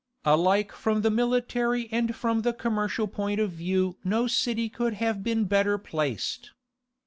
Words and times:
Alike 0.25 0.71
from 0.73 1.03
the 1.03 1.11
military 1.11 1.87
and 1.91 2.15
from 2.15 2.41
the 2.41 2.53
commercial 2.53 3.07
point 3.07 3.39
of 3.39 3.51
view 3.51 3.99
no 4.03 4.25
city 4.25 4.67
could 4.67 4.95
have 4.95 5.21
been 5.21 5.45
better 5.45 5.77
placed. 5.77 6.53